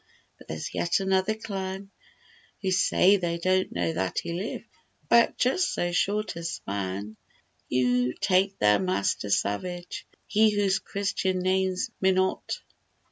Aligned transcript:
But 0.39 0.47
there's 0.47 0.73
yet 0.73 0.99
another 0.99 1.35
clan 1.35 1.91
Who 2.63 2.71
say 2.71 3.17
they 3.17 3.37
don't 3.37 3.71
know 3.71 3.93
that 3.93 4.17
He 4.17 4.33
lived— 4.33 4.65
Back 5.09 5.37
just 5.37 5.75
so 5.75 5.91
short 5.91 6.35
a 6.35 6.43
span! 6.43 7.17
You 7.69 8.15
take 8.15 8.57
their 8.57 8.79
Mister 8.79 9.29
Savage; 9.29 10.07
He 10.25 10.49
whose 10.59 10.79
"Christian" 10.79 11.37
name's 11.37 11.91
Minot. 12.01 12.63